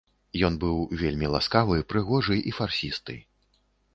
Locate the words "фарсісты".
2.61-3.15